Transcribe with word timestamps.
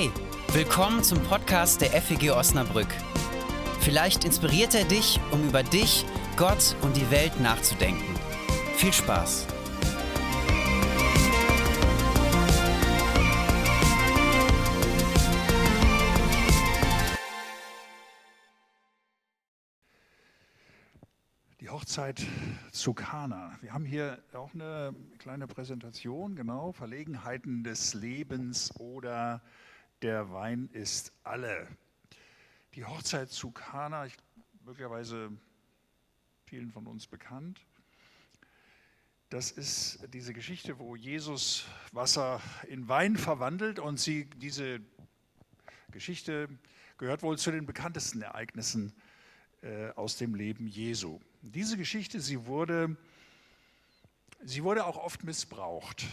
Hey, 0.00 0.10
willkommen 0.54 1.04
zum 1.04 1.22
Podcast 1.24 1.82
der 1.82 1.90
FEG 1.90 2.30
Osnabrück. 2.30 2.88
Vielleicht 3.80 4.24
inspiriert 4.24 4.74
er 4.74 4.86
dich, 4.86 5.20
um 5.30 5.46
über 5.46 5.62
dich, 5.62 6.06
Gott 6.38 6.74
und 6.80 6.96
die 6.96 7.10
Welt 7.10 7.38
nachzudenken. 7.38 8.14
Viel 8.76 8.94
Spaß! 8.94 9.46
Die 21.60 21.68
Hochzeit 21.68 22.26
zu 22.72 22.94
Kana. 22.94 23.52
Wir 23.60 23.74
haben 23.74 23.84
hier 23.84 24.18
auch 24.32 24.54
eine 24.54 24.94
kleine 25.18 25.46
Präsentation, 25.46 26.36
genau, 26.36 26.72
Verlegenheiten 26.72 27.64
des 27.64 27.92
Lebens 27.92 28.74
oder 28.78 29.42
der 30.02 30.32
Wein 30.32 30.68
ist 30.72 31.12
alle. 31.24 31.68
Die 32.74 32.84
Hochzeit 32.84 33.30
zu 33.30 33.50
Kana, 33.50 34.06
ich, 34.06 34.16
möglicherweise 34.64 35.30
vielen 36.44 36.70
von 36.70 36.86
uns 36.86 37.06
bekannt. 37.06 37.60
Das 39.28 39.50
ist 39.50 40.08
diese 40.12 40.32
Geschichte, 40.32 40.78
wo 40.78 40.96
Jesus 40.96 41.64
Wasser 41.92 42.40
in 42.68 42.88
Wein 42.88 43.16
verwandelt 43.16 43.78
und 43.78 44.00
sie, 44.00 44.28
diese 44.36 44.80
Geschichte 45.92 46.48
gehört 46.98 47.22
wohl 47.22 47.38
zu 47.38 47.50
den 47.50 47.66
bekanntesten 47.66 48.22
Ereignissen 48.22 48.92
äh, 49.62 49.90
aus 49.90 50.16
dem 50.16 50.34
Leben 50.34 50.66
Jesu. 50.66 51.20
Diese 51.42 51.76
Geschichte, 51.76 52.20
sie 52.20 52.46
wurde, 52.46 52.96
sie 54.42 54.64
wurde 54.64 54.84
auch 54.84 54.96
oft 54.96 55.22
missbraucht. 55.24 56.06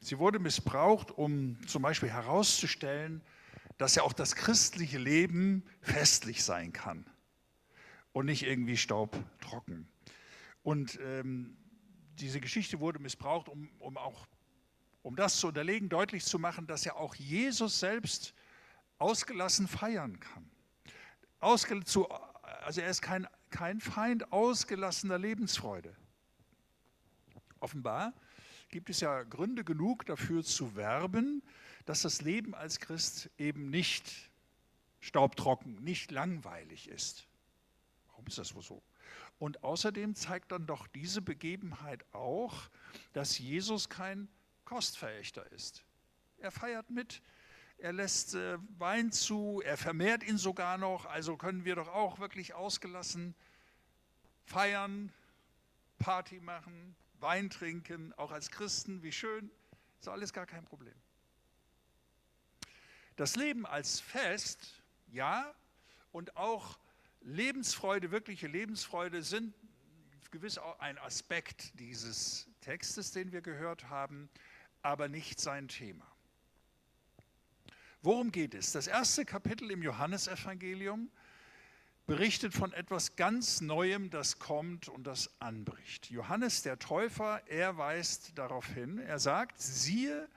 Sie 0.00 0.18
wurde 0.18 0.38
missbraucht, 0.38 1.10
um 1.10 1.58
zum 1.66 1.82
Beispiel 1.82 2.10
herauszustellen, 2.10 3.22
dass 3.78 3.94
ja 3.94 4.02
auch 4.02 4.12
das 4.12 4.34
christliche 4.36 4.98
Leben 4.98 5.64
festlich 5.80 6.44
sein 6.44 6.72
kann 6.72 7.04
und 8.12 8.26
nicht 8.26 8.44
irgendwie 8.44 8.76
staubtrocken. 8.76 9.88
Und 10.62 10.98
ähm, 11.02 11.56
diese 12.18 12.40
Geschichte 12.40 12.80
wurde 12.80 12.98
missbraucht, 12.98 13.48
um, 13.48 13.68
um 13.78 13.96
auch 13.96 14.26
um 15.02 15.14
das 15.14 15.38
zu 15.38 15.48
unterlegen, 15.48 15.88
deutlich 15.88 16.24
zu 16.24 16.38
machen, 16.38 16.66
dass 16.66 16.84
ja 16.84 16.94
auch 16.94 17.14
Jesus 17.14 17.78
selbst 17.78 18.34
ausgelassen 18.98 19.68
feiern 19.68 20.18
kann. 20.18 20.50
Ausge 21.38 21.84
zu, 21.84 22.10
also 22.64 22.80
er 22.80 22.90
ist 22.90 23.02
kein 23.02 23.26
kein 23.50 23.80
Feind 23.80 24.32
ausgelassener 24.32 25.18
Lebensfreude. 25.18 25.94
Offenbar 27.60 28.12
gibt 28.68 28.90
es 28.90 29.00
ja 29.00 29.22
Gründe 29.22 29.64
genug 29.64 30.06
dafür 30.06 30.42
zu 30.42 30.76
werben, 30.76 31.42
dass 31.84 32.02
das 32.02 32.22
Leben 32.22 32.54
als 32.54 32.80
Christ 32.80 33.30
eben 33.38 33.70
nicht 33.70 34.30
staubtrocken, 35.00 35.76
nicht 35.82 36.10
langweilig 36.10 36.88
ist. 36.88 37.26
Warum 38.08 38.26
ist 38.26 38.38
das 38.38 38.54
wohl 38.54 38.62
so? 38.62 38.82
Und 39.38 39.62
außerdem 39.62 40.14
zeigt 40.14 40.52
dann 40.52 40.66
doch 40.66 40.86
diese 40.88 41.22
Begebenheit 41.22 42.04
auch, 42.12 42.68
dass 43.12 43.38
Jesus 43.38 43.88
kein 43.88 44.28
Kostverächter 44.64 45.50
ist. 45.52 45.84
Er 46.38 46.50
feiert 46.50 46.90
mit, 46.90 47.22
er 47.78 47.92
lässt 47.92 48.34
äh, 48.34 48.58
Wein 48.78 49.12
zu, 49.12 49.60
er 49.64 49.76
vermehrt 49.76 50.24
ihn 50.24 50.38
sogar 50.38 50.78
noch, 50.78 51.06
also 51.06 51.36
können 51.36 51.64
wir 51.64 51.76
doch 51.76 51.88
auch 51.88 52.18
wirklich 52.18 52.54
ausgelassen 52.54 53.34
feiern, 54.46 55.12
Party 55.98 56.40
machen, 56.40 56.96
Wein 57.20 57.50
trinken, 57.50 58.12
auch 58.14 58.30
als 58.30 58.50
Christen, 58.50 59.02
wie 59.02 59.12
schön, 59.12 59.50
ist 60.00 60.08
alles 60.08 60.32
gar 60.32 60.46
kein 60.46 60.64
Problem. 60.64 60.94
Das 63.16 63.36
Leben 63.36 63.66
als 63.66 64.00
Fest, 64.00 64.82
ja, 65.08 65.54
und 66.12 66.36
auch 66.36 66.78
Lebensfreude, 67.22 68.10
wirkliche 68.10 68.46
Lebensfreude 68.46 69.22
sind 69.22 69.54
gewiss 70.30 70.58
auch 70.58 70.78
ein 70.80 70.98
Aspekt 70.98 71.78
dieses 71.80 72.46
Textes, 72.60 73.10
den 73.10 73.32
wir 73.32 73.40
gehört 73.40 73.88
haben, 73.88 74.28
aber 74.82 75.08
nicht 75.08 75.40
sein 75.40 75.68
Thema. 75.68 76.06
Worum 78.02 78.30
geht 78.32 78.54
es? 78.54 78.72
Das 78.72 78.86
erste 78.86 79.24
Kapitel 79.24 79.70
im 79.70 79.82
Johannesevangelium 79.82 81.10
berichtet 82.06 82.54
von 82.54 82.72
etwas 82.72 83.16
ganz 83.16 83.60
Neuem, 83.60 84.10
das 84.10 84.38
kommt 84.38 84.88
und 84.88 85.06
das 85.06 85.30
anbricht. 85.40 86.10
Johannes 86.10 86.62
der 86.62 86.78
Täufer, 86.78 87.42
er 87.48 87.78
weist 87.78 88.38
darauf 88.38 88.66
hin, 88.66 88.98
er 88.98 89.18
sagt, 89.18 89.60
siehe, 89.60 90.28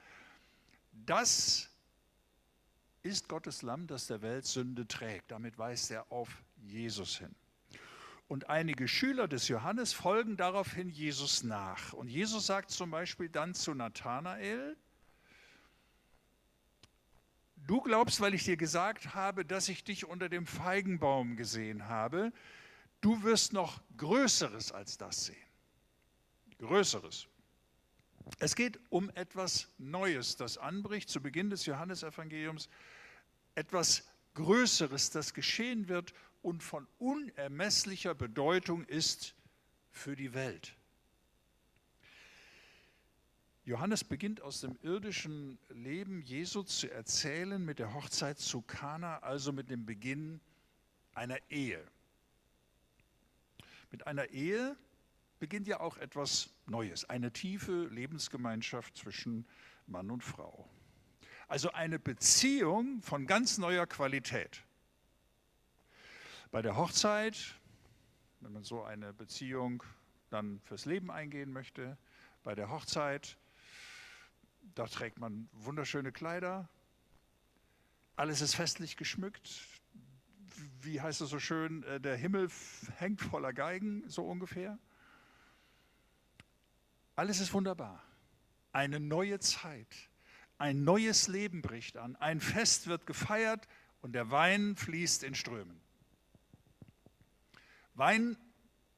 das 0.91 1.69
ist 3.03 3.29
Gottes 3.29 3.62
Lamm, 3.62 3.88
das 3.88 4.08
der 4.08 4.22
Welt 4.22 4.46
Sünde 4.46 4.88
trägt. 4.88 5.31
Damit 5.31 5.58
weist 5.58 5.91
er 5.91 6.12
auf 6.12 6.29
Jesus 6.58 7.18
hin. 7.18 7.34
Und 8.28 8.50
einige 8.50 8.88
Schüler 8.88 9.28
des 9.28 9.47
Johannes 9.47 9.94
folgen 9.94 10.38
daraufhin 10.38 10.90
Jesus 10.90 11.44
nach. 11.44 11.94
Und 11.94 12.09
Jesus 12.09 12.46
sagt 12.46 12.69
zum 12.69 12.91
Beispiel 12.91 13.29
dann 13.29 13.56
zu 13.56 13.74
Nathanael, 13.74 14.78
Du 17.68 17.81
glaubst, 17.81 18.22
weil 18.22 18.34
ich 18.34 18.44
dir 18.44 18.58
gesagt 18.58 19.14
habe, 19.14 19.46
dass 19.46 19.70
ich 19.70 19.84
dich 19.84 20.06
unter 20.06 20.30
dem 20.30 20.46
Feigenbaum 20.46 21.36
gesehen 21.36 21.88
habe, 21.88 22.31
du 23.02 23.24
wirst 23.24 23.53
noch 23.53 23.81
Größeres 23.97 24.72
als 24.72 24.97
das 24.97 25.25
sehen. 25.25 25.36
Größeres. 26.58 27.28
Es 28.40 28.56
geht 28.56 28.80
um 28.90 29.09
etwas 29.12 29.70
Neues, 29.78 30.36
das 30.36 30.58
anbricht 30.58 31.09
zu 31.09 31.22
Beginn 31.22 31.50
des 31.50 31.66
Johannesevangeliums, 31.66 32.70
etwas 33.56 34.08
Größeres, 34.36 35.09
das 35.09 35.34
geschehen 35.34 35.88
wird 35.88 36.14
und 36.41 36.64
von 36.64 36.88
unermesslicher 36.97 38.14
Bedeutung 38.14 38.86
ist 38.86 39.36
für 39.91 40.16
die 40.16 40.34
Welt. 40.34 40.76
Johannes 43.69 44.03
beginnt 44.03 44.41
aus 44.41 44.62
dem 44.62 44.80
irdischen 44.81 45.59
Leben 45.69 46.24
Jesu 46.24 46.63
zu 46.63 46.91
erzählen 46.91 47.63
mit 47.63 47.78
der 47.78 47.94
Hochzeit 47.94 48.40
zu 48.40 48.63
Kana, 48.63 49.19
also 49.19 49.52
mit 49.52 49.69
dem 49.69 49.85
Beginn 49.85 50.41
einer 51.13 51.38
Ehe. 51.52 51.79
Mit 53.91 54.08
einer 54.08 54.25
Ehe 54.29 54.75
beginnt 55.38 55.68
ja 55.68 55.81
auch 55.81 55.97
etwas 55.97 56.50
Neues, 56.66 57.08
eine 57.12 57.31
tiefe 57.31 57.85
Lebensgemeinschaft 57.91 58.97
zwischen 58.97 59.46
Mann 59.85 60.09
und 60.09 60.24
Frau. 60.24 60.68
Also 61.47 61.72
eine 61.72 62.00
Beziehung 62.00 63.03
von 63.03 63.28
ganz 63.28 63.59
neuer 63.59 63.85
Qualität. 63.85 64.63
Bei 66.50 66.63
der 66.63 66.75
Hochzeit, 66.75 67.53
wenn 68.40 68.52
man 68.52 68.63
so 68.63 68.81
eine 68.81 69.13
Beziehung 69.13 69.84
dann 70.31 70.59
fürs 70.62 70.85
Leben 70.85 71.12
eingehen 71.12 71.53
möchte, 71.53 72.00
bei 72.41 72.56
der 72.56 72.72
Hochzeit 72.72 73.38
da 74.75 74.85
trägt 74.88 75.19
man 75.19 75.50
wunderschöne 75.53 76.12
Kleider. 76.12 76.69
Alles 78.16 78.41
ist 78.41 78.56
festlich 78.56 78.97
geschmückt. 78.97 79.62
Wie 80.81 81.02
heißt 81.02 81.22
es 81.22 81.30
so 81.30 81.40
schön? 81.40 81.84
Äh, 81.84 82.02
der 82.02 82.16
Himmel 82.16 82.50
hängt 82.97 83.22
voller 83.22 83.53
Geigen, 83.53 84.03
so 84.09 84.24
ungefähr. 84.25 84.78
Alles 87.16 87.40
ist 87.40 87.53
wunderbar. 87.53 88.03
Eine 88.72 89.00
neue 89.00 89.40
Zeit, 89.40 90.09
ein 90.58 90.84
neues 90.84 91.28
Leben 91.28 91.62
bricht 91.62 91.97
an. 91.97 92.16
Ein 92.18 92.40
Fest 92.40 92.88
wird 92.88 93.06
gefeiert 93.06 93.68
und 94.02 94.13
der 94.13 94.31
Wein 94.31 94.75
fließt 94.75 95.24
in 95.24 95.35
Strömen. 95.35 95.81
Wein 97.94 98.38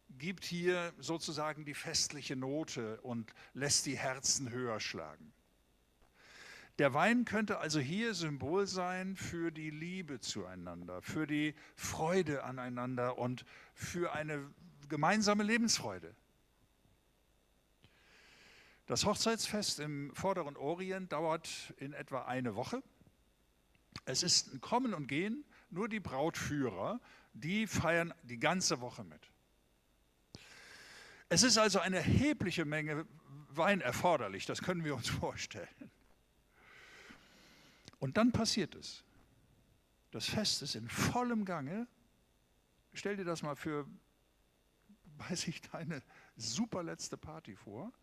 gibt 0.10 0.46
hier 0.46 0.94
sozusagen 1.00 1.66
die 1.66 1.74
festliche 1.74 2.36
Note 2.36 3.02
und 3.02 3.34
lässt 3.54 3.86
die 3.88 3.98
Herzen 3.98 4.52
höher 4.52 4.80
schlagen. 4.80 5.34
Der 6.80 6.94
Wein 6.94 7.26
könnte 7.26 7.60
also 7.60 7.80
hier 7.80 8.14
Symbol 8.14 8.66
sein 8.66 9.16
für 9.16 9.52
die 9.52 9.70
Liebe 9.70 10.20
zueinander, 10.20 11.02
für 11.02 11.28
die 11.28 11.54
Freude 11.76 12.44
aneinander 12.44 13.18
und 13.18 13.46
für 13.74 14.14
eine 14.14 14.50
gemeinsame 14.90 15.44
Lebensfreude. 15.44 16.16
Das 18.88 19.06
Hochzeitsfest 19.06 19.80
im 19.80 20.14
Vorderen 20.16 20.58
Orient 20.58 21.12
dauert 21.12 21.74
in 21.78 21.94
etwa 21.94 22.24
eine 22.24 22.56
Woche. 22.56 22.82
Es 24.06 24.24
ist 24.24 24.54
ein 24.54 24.62
Kommen 24.62 24.94
und 24.94 25.08
Gehen, 25.08 25.46
nur 25.70 25.88
die 25.88 26.00
Brautführer, 26.00 27.00
die 27.34 27.68
feiern 27.68 28.14
die 28.24 28.40
ganze 28.40 28.82
Woche 28.82 29.04
mit. 29.04 29.32
Es 31.30 31.44
ist 31.44 31.58
also 31.58 31.80
eine 31.80 31.98
erhebliche 31.98 32.66
Menge 32.66 33.06
Wein 33.54 33.82
erforderlich, 33.82 34.46
das 34.46 34.62
können 34.62 34.84
wir 34.84 34.96
uns 34.96 35.10
vorstellen. 35.10 35.68
Und 38.02 38.18
dann 38.18 38.32
passiert 38.32 38.74
es. 38.74 39.04
Das 40.10 40.26
Fest 40.26 40.64
ist 40.64 40.74
in 40.74 40.90
vollem 40.90 41.46
Gange. 41.46 41.88
Stell 42.94 43.16
dir 43.16 43.24
das 43.24 43.44
mal 43.44 43.56
für, 43.56 43.88
weiß 45.20 45.48
ich, 45.48 45.62
deine 45.62 46.02
super 46.36 46.82
letzte 46.82 47.16
Party 47.16 47.56
vor, 47.56 47.94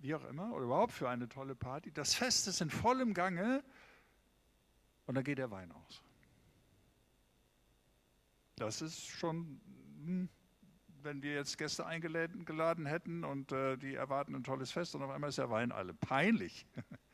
wie 0.00 0.16
auch 0.16 0.24
immer, 0.24 0.52
oder 0.52 0.64
überhaupt 0.64 0.92
für 0.92 1.08
eine 1.08 1.28
tolle 1.28 1.54
Party. 1.54 1.92
Das 1.92 2.12
Fest 2.12 2.48
ist 2.48 2.60
in 2.60 2.70
vollem 2.70 3.14
Gange 3.14 3.62
Und 5.06 5.14
dann 5.14 5.24
geht 5.24 5.38
der 5.38 5.50
Wein 5.52 5.70
aus. 5.70 6.02
Das 8.56 8.82
ist 8.82 9.06
schon, 9.06 9.60
hm, 10.04 10.28
wenn 11.02 11.22
wir 11.22 11.34
jetzt 11.34 11.56
Gäste 11.56 11.86
eingeladen 11.86 12.84
hätten 12.84 13.24
und 13.24 13.52
äh, 13.52 13.76
die 13.76 13.94
erwarten 13.94 14.34
ein 14.34 14.44
tolles 14.44 14.72
Fest 14.72 14.96
und 14.96 15.02
auf 15.02 15.10
einmal 15.10 15.30
ist 15.30 15.38
der 15.38 15.50
Wein 15.50 15.70
alle. 15.70 15.94
Peinlich. 15.94 16.66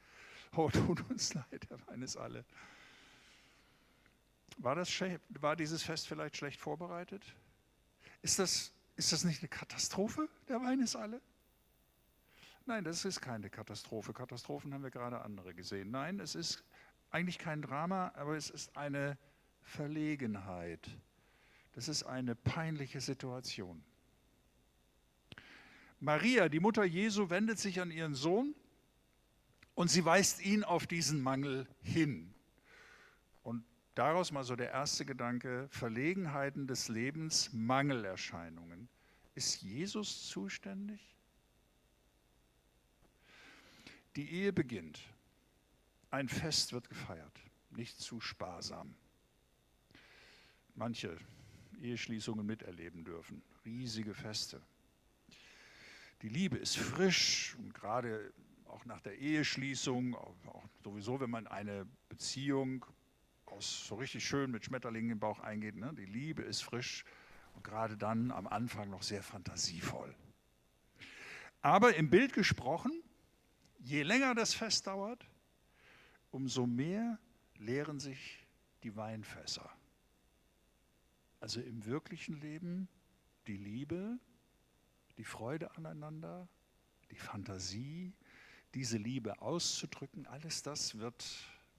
oh, 0.57 0.71
tut 0.71 1.01
uns 1.11 1.35
leid, 1.35 1.69
der 1.71 1.87
Wein 1.87 2.03
ist 2.03 2.17
alle. 2.17 2.45
War, 4.59 4.75
das, 4.75 4.91
war 5.29 5.57
dieses 5.57 5.83
Fest 5.83 6.09
vielleicht 6.09 6.37
schlecht 6.37 6.61
vorbereitet? 6.61 7.35
Ist 8.23 8.39
das, 8.39 8.73
ist 8.97 9.13
das 9.13 9.25
nicht 9.25 9.41
eine 9.41 9.49
Katastrophe? 9.49 10.29
Der 10.49 10.61
Wein 10.63 10.81
ist 10.81 10.97
alle? 10.97 11.21
Nein, 12.65 12.83
das 12.83 13.05
ist 13.05 13.21
keine 13.21 13.51
Katastrophe. 13.51 14.13
Katastrophen 14.13 14.75
haben 14.75 14.83
wir 14.83 14.91
gerade 14.91 15.21
andere 15.21 15.55
gesehen. 15.55 15.91
Nein, 15.91 16.19
es 16.19 16.35
ist 16.35 16.65
eigentlich 17.11 17.39
kein 17.39 17.63
Drama, 17.63 18.13
aber 18.17 18.37
es 18.37 18.51
ist 18.51 18.77
eine 18.77 19.17
Verlegenheit. 19.63 20.91
Das 21.75 21.89
ist 21.89 22.05
eine 22.05 22.35
peinliche 22.35 23.01
Situation. 23.01 23.85
Maria, 26.01 26.49
die 26.49 26.61
Mutter 26.61 26.85
Jesu, 26.85 27.31
wendet 27.31 27.59
sich 27.59 27.81
an 27.81 27.91
ihren 27.91 28.15
Sohn 28.15 28.55
und 29.77 29.89
sie 29.89 30.05
weist 30.05 30.45
ihn 30.45 30.65
auf 30.65 30.87
diesen 30.87 31.23
Mangel 31.23 31.69
hin. 31.83 32.35
Und 33.43 33.63
daraus 33.95 34.33
mal 34.33 34.43
so 34.43 34.57
der 34.57 34.71
erste 34.71 35.05
Gedanke, 35.05 35.69
Verlegenheiten 35.71 36.67
des 36.67 36.89
Lebens, 36.89 37.53
Mangelerscheinungen. 37.53 38.89
Ist 39.35 39.63
Jesus 39.63 40.29
zuständig? 40.29 41.15
Die 44.17 44.31
Ehe 44.31 44.53
beginnt. 44.53 44.99
Ein 46.11 46.31
Fest 46.31 46.73
wird 46.73 46.89
gefeiert, 46.89 47.39
nicht 47.71 48.01
zu 48.01 48.19
sparsam. 48.19 48.95
Manche 50.75 51.19
Eheschließungen 51.83 52.47
miterleben 52.47 53.05
dürfen, 53.05 53.43
riesige 53.67 54.15
Feste. 54.15 54.63
Die 56.23 56.31
Liebe 56.31 56.57
ist 56.57 56.79
frisch 56.79 57.55
und 57.59 57.75
gerade 57.75 58.33
auch 58.69 58.85
nach 58.85 59.01
der 59.01 59.19
Eheschließung, 59.19 60.15
auch 60.15 60.65
sowieso, 60.83 61.21
wenn 61.21 61.31
man 61.31 61.47
eine 61.47 61.87
Beziehung 62.09 62.85
aus 63.47 63.87
so 63.87 63.97
richtig 63.97 64.27
schön 64.27 64.51
mit 64.51 64.65
Schmetterlingen 64.65 65.13
im 65.13 65.21
Bauch 65.21 65.41
eingeht, 65.41 65.77
ne? 65.77 65.95
die 65.95 66.05
Liebe 66.05 66.43
ist 66.43 66.63
frisch 66.63 67.05
und 67.55 67.65
gerade 67.65 67.97
dann 67.97 68.31
am 68.31 68.47
Anfang 68.47 68.91
noch 68.91 69.03
sehr 69.03 69.23
fantasievoll. 69.23 70.15
Aber 71.63 71.95
im 71.97 72.11
Bild 72.11 72.33
gesprochen, 72.33 73.03
je 73.79 74.03
länger 74.03 74.35
das 74.35 74.55
Fest 74.55 74.87
dauert, 74.87 75.27
umso 76.31 76.67
mehr 76.67 77.19
leeren 77.57 77.99
sich 77.99 78.47
die 78.83 78.95
Weinfässer. 78.97 79.69
Also 81.41 81.61
im 81.61 81.85
wirklichen 81.85 82.41
Leben 82.41 82.89
die 83.47 83.57
Liebe, 83.57 84.19
die 85.19 85.25
Freude 85.25 85.75
aneinander, 85.77 86.49
die 87.11 87.17
Fantasie, 87.17 88.13
diese 88.75 88.99
Liebe 88.99 89.41
auszudrücken, 89.41 90.27
alles 90.27 90.63
das 90.63 90.99
wird 90.99 91.25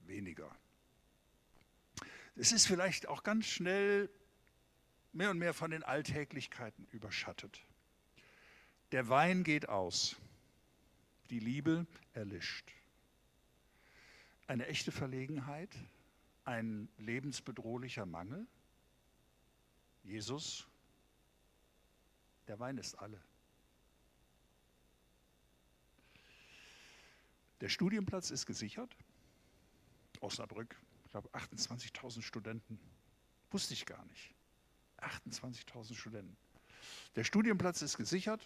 weniger. 0.06 0.54
Es 2.36 2.52
ist 2.52 2.66
vielleicht 2.66 3.08
auch 3.08 3.22
ganz 3.22 3.46
schnell 3.46 4.10
mehr 5.12 5.30
und 5.30 5.38
mehr 5.38 5.54
von 5.54 5.70
den 5.70 5.82
Alltäglichkeiten 5.82 6.86
überschattet. 6.92 7.60
Der 8.92 9.08
Wein 9.08 9.44
geht 9.44 9.68
aus, 9.68 10.16
die 11.30 11.40
Liebe 11.40 11.86
erlischt 12.14 12.72
eine 14.48 14.66
echte 14.66 14.90
Verlegenheit, 14.90 15.70
ein 16.44 16.88
lebensbedrohlicher 16.96 18.06
Mangel. 18.06 18.46
Jesus, 20.02 20.66
der 22.48 22.58
Wein 22.58 22.78
ist 22.78 22.98
alle. 22.98 23.20
Der 27.60 27.68
Studienplatz 27.68 28.30
ist 28.30 28.46
gesichert. 28.46 28.96
Osnabrück, 30.20 30.76
ich 31.04 31.10
glaube 31.10 31.28
28.000 31.30 32.22
Studenten. 32.22 32.78
Wusste 33.50 33.74
ich 33.74 33.86
gar 33.86 34.04
nicht. 34.06 34.34
28.000 35.00 35.94
Studenten. 35.94 36.36
Der 37.16 37.24
Studienplatz 37.24 37.82
ist 37.82 37.96
gesichert. 37.96 38.44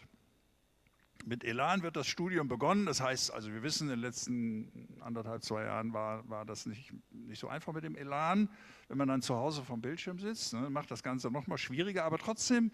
Mit 1.25 1.45
Elan 1.45 1.83
wird 1.83 1.95
das 1.97 2.09
Studium 2.09 2.49
begonnen. 2.49 2.87
Das 2.87 3.01
heißt, 3.01 3.31
also 3.31 3.53
wir 3.53 3.63
wissen, 3.63 3.85
in 3.85 3.91
den 3.91 4.01
letzten 4.01 4.89
anderthalb, 5.01 5.45
zwei 5.45 5.65
Jahren 5.65 5.93
war, 5.93 6.29
war 6.29 6.45
das 6.45 6.67
nicht, 6.67 6.93
nicht 7.11 7.39
so 7.39 7.49
einfach 7.49 7.73
mit 7.73 7.85
dem 7.85 7.97
Elan. 7.97 8.49
Wenn 8.89 8.99
man 8.99 9.09
dann 9.09 9.23
zu 9.23 9.37
Hause 9.37 9.63
vom 9.63 9.81
Bildschirm 9.81 10.19
sitzt, 10.19 10.53
ne, 10.55 10.69
macht 10.69 10.91
das 10.91 11.03
Ganze 11.03 11.31
noch 11.31 11.47
mal 11.47 11.59
schwieriger. 11.59 12.05
Aber 12.05 12.19
trotzdem, 12.19 12.73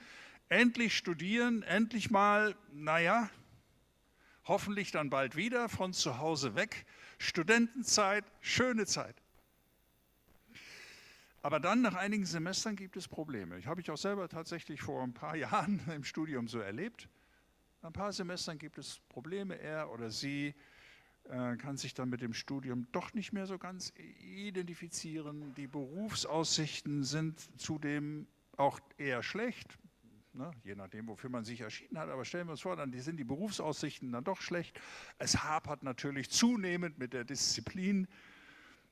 endlich 0.49 0.97
studieren, 0.97 1.63
endlich 1.63 2.11
mal, 2.11 2.57
naja, 2.73 3.29
hoffentlich 4.49 4.91
dann 4.91 5.11
bald 5.11 5.37
wieder 5.37 5.69
von 5.69 5.93
zu 5.93 6.19
Hause 6.19 6.55
weg. 6.55 6.87
Studentenzeit, 7.19 8.25
schöne 8.41 8.87
Zeit. 8.87 9.23
Aber 11.43 11.61
dann, 11.61 11.83
nach 11.83 11.95
einigen 11.95 12.27
Semestern, 12.27 12.75
gibt 12.75 12.97
es 12.97 13.07
Probleme. 13.07 13.59
Ich 13.59 13.67
habe 13.67 13.81
ich 13.81 13.91
auch 13.91 13.97
selber 13.97 14.29
tatsächlich 14.29 14.83
vor 14.83 15.03
ein 15.03 15.15
paar 15.15 15.37
Jahren 15.37 15.81
im 15.95 16.03
Studium 16.03 16.49
so 16.49 16.59
erlebt. 16.59 17.09
Nach 17.83 17.91
ein 17.91 17.93
paar 17.93 18.13
Semestern 18.13 18.59
gibt 18.59 18.79
es 18.79 19.01
Probleme. 19.09 19.55
Er 19.59 19.91
oder 19.91 20.11
sie 20.11 20.55
äh, 21.25 21.57
kann 21.57 21.77
sich 21.77 21.95
dann 21.95 22.09
mit 22.09 22.23
dem 22.23 22.33
Studium 22.33 22.87
doch 22.91 23.15
nicht 23.15 23.33
mehr 23.33 23.47
so 23.47 23.59
ganz 23.59 23.93
identifizieren. 23.97 25.55
Die 25.55 25.67
Berufsaussichten 25.67 27.05
sind 27.05 27.39
zudem 27.61 28.27
auch 28.57 28.81
eher 28.97 29.23
schlecht, 29.23 29.79
ne? 30.39 30.51
je 30.65 30.75
nachdem, 30.75 31.09
wofür 31.09 31.31
man 31.31 31.45
sich 31.45 31.61
erschienen 31.61 31.99
hat. 31.99 32.09
Aber 32.09 32.25
stellen 32.25 32.47
wir 32.47 32.53
uns 32.53 32.63
vor, 32.63 32.77
dann 32.77 32.93
sind 32.93 33.19
die 33.19 33.25
Berufsaussichten 33.25 34.13
dann 34.13 34.25
doch 34.25 34.41
schlecht. 34.41 34.81
Es 35.19 35.43
hapert 35.43 35.83
natürlich 35.83 36.31
zunehmend 36.31 36.99
mit 36.99 37.13
der 37.13 37.25
Disziplin. 37.25 38.09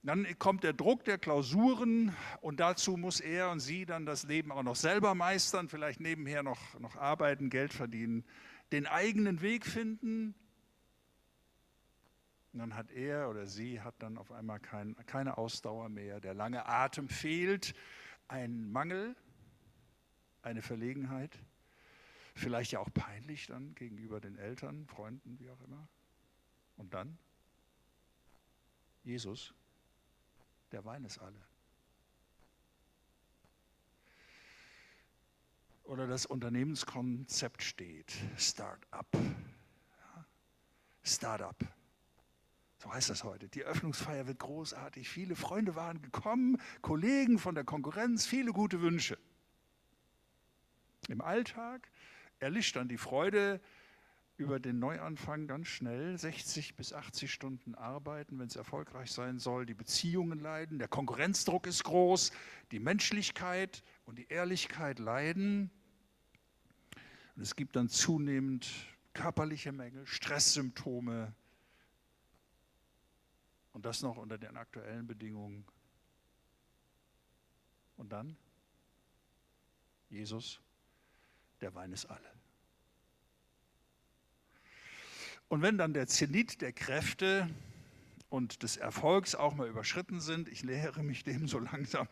Dann 0.03 0.27
kommt 0.39 0.63
der 0.63 0.73
Druck 0.73 1.05
der 1.05 1.19
Klausuren 1.19 2.15
und 2.41 2.61
dazu 2.61 2.97
muss 2.97 3.21
er 3.21 3.51
und 3.51 3.61
sie 3.61 3.87
dann 3.87 4.07
das 4.07 4.25
Leben 4.25 4.53
auch 4.53 4.63
noch 4.63 4.77
selber 4.77 5.15
meistern, 5.15 5.69
vielleicht 5.69 6.01
nebenher 6.01 6.43
noch, 6.43 6.79
noch 6.79 6.97
arbeiten, 6.97 7.51
Geld 7.51 7.73
verdienen 7.73 8.25
den 8.73 8.87
eigenen 8.87 9.41
Weg 9.41 9.67
finden. 9.67 10.35
Und 12.53 12.61
dann 12.61 12.75
hat 12.75 12.91
er 12.91 13.29
oder 13.29 13.47
sie 13.47 13.81
hat 13.81 13.95
dann 13.99 14.17
auf 14.17 14.33
einmal 14.33 14.61
kein, 14.61 14.97
keine 15.07 15.37
Ausdauer 15.37 15.89
mehr. 15.89 16.21
Der 16.21 16.35
lange 16.35 16.67
Atem 16.67 17.09
fehlt, 17.09 17.75
ein 18.29 18.71
Mangel, 18.73 19.15
eine 20.47 20.63
Verlegenheit, 20.63 21.39
vielleicht 22.35 22.73
ja 22.73 22.79
auch 22.81 22.93
peinlich 22.93 23.47
dann 23.47 23.75
gegenüber 23.75 24.21
den 24.21 24.37
Eltern, 24.37 24.87
Freunden, 24.87 25.39
wie 25.39 25.51
auch 25.51 25.61
immer. 25.61 25.89
Und 26.77 26.95
dann 26.95 27.19
Jesus, 29.05 29.53
der 30.73 30.85
Wein 30.85 31.05
ist 31.05 31.19
alle. 31.19 31.47
oder 35.87 36.07
das 36.07 36.27
Unternehmenskonzept 36.27 37.63
steht. 37.63 38.13
Start-up. 38.37 39.07
Ja. 39.15 40.27
Start-up. 41.03 41.57
So 42.79 42.93
heißt 42.93 43.11
das 43.11 43.25
heute. 43.25 43.49
Die 43.49 43.63
Eröffnungsfeier 43.63 44.27
wird 44.27 44.39
großartig. 44.39 45.09
Viele 45.09 45.37
Freunde 45.37 45.75
waren 45.75 46.03
gekommen, 46.03 46.61
Kollegen 46.83 47.39
von 47.39 47.55
der 47.55 47.65
Konkurrenz, 47.65 48.27
viele 48.27 48.53
gute 48.53 48.81
Wünsche. 48.81 49.19
Im 51.09 51.21
Alltag 51.21 51.91
erlischt 52.39 52.77
dann 52.77 52.89
die 52.89 52.99
Freude 52.99 53.61
über 54.37 54.61
den 54.61 54.79
Neuanfang 54.79 55.47
ganz 55.47 55.69
schnell. 55.69 56.19
60 56.19 56.77
bis 56.77 56.93
80 56.93 57.33
Stunden 57.33 57.75
arbeiten, 57.75 58.39
wenn 58.39 58.49
es 58.49 58.57
erfolgreich 58.57 59.11
sein 59.11 59.39
soll. 59.39 59.65
Die 59.65 59.75
Beziehungen 59.75 60.39
leiden, 60.39 60.79
der 60.79 60.89
Konkurrenzdruck 60.89 61.67
ist 61.67 61.85
groß, 61.85 62.33
die 62.71 62.79
Menschlichkeit 62.79 63.83
und 64.05 64.19
die 64.19 64.29
Ehrlichkeit 64.29 64.99
leiden. 64.99 65.71
Und 67.35 67.43
es 67.43 67.57
gibt 67.57 67.77
dann 67.77 67.89
zunehmend 67.89 68.69
körperliche 69.15 69.73
Mängel, 69.73 70.07
Stresssymptome. 70.07 71.35
Und 73.73 73.85
das 73.85 74.03
noch 74.03 74.17
unter 74.17 74.39
den 74.39 74.57
aktuellen 74.57 75.07
Bedingungen. 75.07 75.65
Und 77.97 78.13
dann 78.13 78.37
Jesus, 80.09 80.61
der 81.61 81.75
Wein 81.75 81.93
ist 81.93 82.07
alle. 82.07 82.37
Und 85.49 85.63
wenn 85.63 85.79
dann 85.79 85.95
der 85.95 86.09
Zenit 86.09 86.61
der 86.61 86.73
Kräfte 86.73 87.49
und 88.29 88.63
des 88.63 88.77
Erfolgs 88.77 89.35
auch 89.35 89.55
mal 89.55 89.69
überschritten 89.69 90.21
sind, 90.21 90.49
ich 90.49 90.63
lehre 90.63 91.03
mich 91.03 91.23
dem 91.23 91.47
so 91.47 91.59
langsam, 91.59 92.09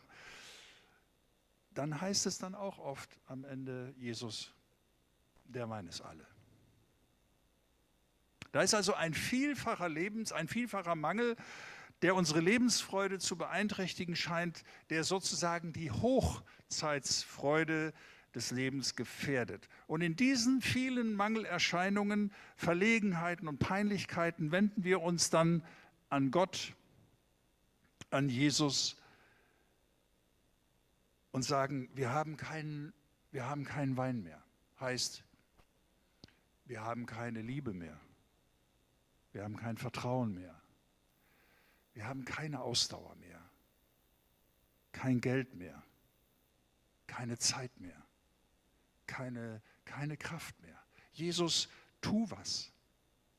dann 1.73 2.01
heißt 2.01 2.27
es 2.27 2.39
dann 2.39 2.55
auch 2.55 2.79
oft 2.79 3.19
am 3.27 3.45
Ende, 3.45 3.93
Jesus, 3.99 4.53
der 5.45 5.69
Wein 5.69 5.89
ist 5.89 6.01
alle. 6.01 6.25
Da 8.53 8.63
ist 8.63 8.75
also 8.75 8.95
ein 8.95 9.15
vielfacher 9.15 9.89
Lebens, 9.89 10.31
ein 10.31 10.47
vielfacher 10.47 10.95
Mangel, 10.95 11.35
der 12.03 12.15
unsere 12.15 12.39
Lebensfreude 12.39 13.19
zu 13.19 13.37
beeinträchtigen 13.37 14.15
scheint, 14.15 14.63
der 14.91 15.03
sozusagen 15.03 15.73
die 15.73 15.91
Hochzeitsfreude 15.91 17.93
des 18.35 18.51
Lebens 18.51 18.97
gefährdet. 18.97 19.69
Und 19.87 20.01
in 20.01 20.17
diesen 20.17 20.61
vielen 20.61 21.15
Mangelerscheinungen, 21.15 22.33
Verlegenheiten 22.57 23.49
und 23.49 23.59
Peinlichkeiten 23.59 24.51
wenden 24.51 24.85
wir 24.85 25.03
uns 25.03 25.31
dann 25.31 25.63
an 26.09 26.31
Gott, 26.31 26.75
an 28.11 28.29
Jesus 28.29 28.97
und 31.33 31.43
sagen, 31.43 31.89
wir 31.95 32.11
haben 32.13 32.37
keinen, 32.37 32.93
wir 33.31 33.47
haben 33.49 33.65
keinen 33.65 33.97
Wein 33.97 34.23
mehr. 34.23 34.43
Heißt, 34.81 35.25
wir 36.67 36.83
haben 36.83 37.07
keine 37.07 37.43
Liebe 37.43 37.73
mehr. 37.73 38.01
Wir 39.33 39.43
haben 39.43 39.57
kein 39.57 39.77
Vertrauen 39.77 40.35
mehr. 40.35 40.61
Wir 41.93 42.07
haben 42.07 42.25
keine 42.25 42.61
Ausdauer 42.61 43.15
mehr. 43.17 43.41
Kein 44.93 45.21
Geld 45.21 45.55
mehr. 45.55 45.83
Keine 47.07 47.39
Zeit 47.39 47.81
mehr. 47.81 48.01
Keine, 49.07 49.63
keine 49.85 50.17
Kraft 50.17 50.61
mehr. 50.63 50.79
Jesus, 51.13 51.69
tu 52.01 52.31
was. 52.31 52.73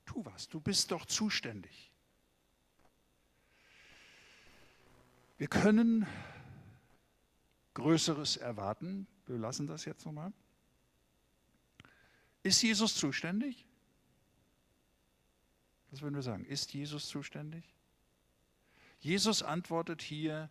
Tu 0.06 0.24
was. 0.26 0.48
Du 0.48 0.60
bist 0.60 0.92
doch 0.92 1.06
zuständig. 1.06 1.92
Wir 5.38 5.48
können 5.48 6.08
Größeres 7.74 8.38
erwarten. 8.38 9.08
Wir 9.26 9.38
lassen 9.38 9.68
das 9.68 9.86
jetzt 9.86 10.06
nochmal. 10.06 10.32
Ist 12.44 12.62
Jesus 12.62 12.96
zuständig? 12.96 13.66
Was 15.92 16.02
würden 16.02 16.16
wir 16.16 16.22
sagen? 16.22 16.46
Ist 16.46 16.74
Jesus 16.74 17.08
zuständig? 17.08 17.74
Jesus 19.00 19.44
antwortet 19.44 20.02
hier 20.02 20.50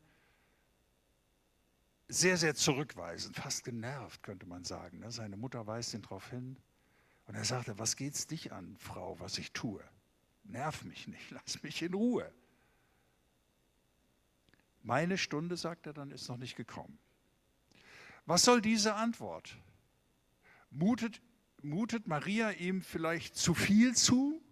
sehr, 2.09 2.37
sehr 2.37 2.55
zurückweisend, 2.55 3.37
fast 3.37 3.65
genervt, 3.65 4.23
könnte 4.23 4.47
man 4.47 4.65
sagen. 4.65 5.01
Ne? 5.01 5.11
Seine 5.11 5.37
Mutter 5.37 5.67
weist 5.67 5.95
ihn 5.95 6.03
darauf 6.03 6.31
hin. 6.31 6.57
Und 7.27 7.35
er 7.35 7.45
sagte, 7.45 7.79
was 7.79 7.97
geht 7.97 8.15
es 8.15 8.27
dich 8.27 8.53
an, 8.53 8.77
Frau, 8.79 9.19
was 9.19 9.39
ich 9.39 9.53
tue? 9.53 9.83
Nerv 10.45 10.85
mich 10.85 11.09
nicht, 11.09 11.31
lass 11.31 11.63
mich 11.63 11.81
in 11.83 11.95
Ruhe. 11.95 12.31
Meine 14.83 15.17
Stunde, 15.17 15.57
sagt 15.57 15.87
er 15.87 15.95
dann, 15.95 16.11
ist 16.11 16.29
noch 16.29 16.37
nicht 16.37 16.57
gekommen. 16.57 16.99
Was 18.27 18.43
soll 18.43 18.61
diese 18.61 18.95
Antwort? 18.95 19.57
Mutet, 20.71 21.23
mutet 21.63 22.07
Maria 22.07 22.51
ihm 22.51 22.83
vielleicht 22.83 23.37
zu 23.37 23.55
viel 23.55 23.95
zu? 23.95 24.43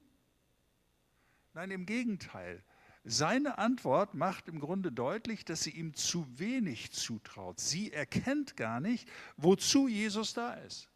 Nein, 1.52 1.70
im 1.70 1.84
Gegenteil. 1.84 2.64
Seine 3.04 3.58
Antwort 3.58 4.14
macht 4.14 4.48
im 4.48 4.60
Grunde 4.60 4.92
deutlich, 4.92 5.44
dass 5.44 5.62
sie 5.62 5.70
ihm 5.70 5.94
zu 5.94 6.26
wenig 6.38 6.92
zutraut. 6.92 7.58
Sie 7.58 7.92
erkennt 7.92 8.56
gar 8.56 8.80
nicht, 8.80 9.08
wozu 9.36 9.88
Jesus 9.88 10.34
da 10.34 10.54
ist. 10.54 10.88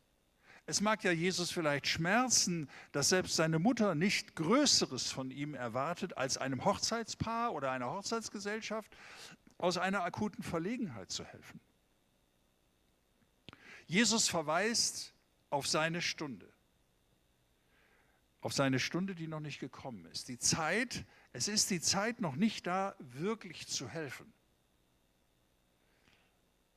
Es 0.67 0.81
mag 0.81 1.05
ja 1.05 1.13
Jesus 1.13 1.53
vielleicht 1.53 1.87
schmerzen, 1.87 2.69
dass 2.91 3.09
selbst 3.09 3.37
seine 3.37 3.61
Mutter 3.61 3.95
nicht 3.95 4.35
Größeres 4.35 5.13
von 5.13 5.31
ihm 5.31 5.55
erwartet, 5.55 6.17
als 6.17 6.39
einem 6.39 6.65
Hochzeitspaar 6.65 7.53
oder 7.53 7.71
einer 7.71 7.91
Hochzeitsgesellschaft 7.91 8.97
aus 9.59 9.79
einer 9.79 10.03
akuten 10.03 10.43
Verlegenheit 10.43 11.11
zu 11.11 11.25
helfen. 11.25 11.61
Jesus 13.87 14.29
verweist 14.29 15.15
auf 15.51 15.69
seine 15.69 16.03
Stunde, 16.03 16.53
auf 18.41 18.53
seine 18.53 18.81
Stunde, 18.81 19.15
die 19.15 19.29
noch 19.29 19.41
nicht 19.41 19.61
gekommen 19.61 20.05
ist. 20.07 20.29
Die 20.29 20.39
Zeit, 20.39 21.05
es 21.33 21.49
ist 21.49 21.71
die 21.71 21.81
Zeit 21.81 22.21
noch 22.21 22.37
nicht 22.37 22.67
da, 22.67 22.95
wirklich 22.99 23.67
zu 23.67 23.89
helfen. 23.89 24.33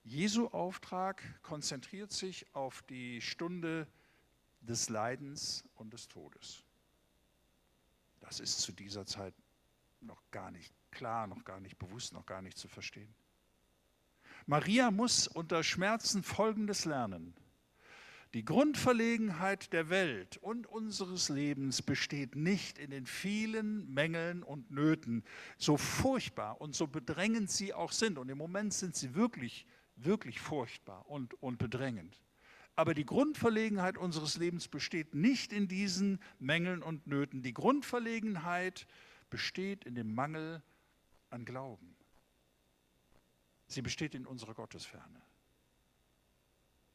Jesu 0.04 0.48
Auftrag 0.48 1.24
konzentriert 1.44 2.12
sich 2.12 2.46
auf 2.56 2.82
die 2.84 3.22
Stunde 3.22 3.88
des 4.62 4.90
Leidens 4.90 5.64
und 5.76 5.94
des 5.94 6.08
Todes. 6.08 6.64
Das 8.20 8.40
ist 8.40 8.60
zu 8.60 8.72
dieser 8.72 9.06
Zeit 9.06 9.34
noch 10.02 10.22
gar 10.32 10.52
nicht 10.52 10.74
klar, 10.92 11.28
noch 11.28 11.44
gar 11.44 11.60
nicht 11.60 11.78
bewusst, 11.78 12.14
noch 12.14 12.26
gar 12.26 12.42
nicht 12.42 12.58
zu 12.58 12.68
verstehen. 12.68 13.14
Maria 14.46 14.92
muss 14.92 15.28
unter 15.28 15.64
Schmerzen 15.64 16.24
Folgendes 16.24 16.86
lernen. 16.86 17.36
Die 18.34 18.46
Grundverlegenheit 18.46 19.74
der 19.74 19.90
Welt 19.90 20.38
und 20.38 20.68
unseres 20.68 21.30
Lebens 21.30 21.82
besteht 21.82 22.36
nicht 22.36 22.78
in 22.78 22.92
den 22.92 23.08
vielen 23.08 23.92
Mängeln 23.92 24.44
und 24.44 24.70
Nöten, 24.70 25.24
so 25.58 25.78
furchtbar 25.78 26.62
und 26.62 26.76
so 26.76 26.86
bedrängend 26.86 27.50
sie 27.50 27.74
auch 27.74 27.92
sind. 27.92 28.20
Und 28.20 28.30
im 28.30 28.38
Moment 28.38 28.74
sind 28.74 28.96
sie 28.96 29.16
wirklich 29.16 29.66
wirklich 30.04 30.40
furchtbar 30.40 31.08
und, 31.10 31.34
und 31.42 31.58
bedrängend. 31.58 32.22
Aber 32.76 32.94
die 32.94 33.06
Grundverlegenheit 33.06 33.98
unseres 33.98 34.38
Lebens 34.38 34.68
besteht 34.68 35.14
nicht 35.14 35.52
in 35.52 35.68
diesen 35.68 36.20
Mängeln 36.40 36.82
und 36.82 37.08
Nöten. 37.08 37.44
Die 37.44 37.54
Grundverlegenheit 37.54 38.88
besteht 39.30 39.84
in 39.84 39.96
dem 39.96 40.16
Mangel 40.16 40.64
an 41.30 41.46
Glauben. 41.46 41.96
Sie 43.68 43.82
besteht 43.82 44.16
in 44.16 44.26
unserer 44.26 44.54
Gottesferne. 44.54 45.22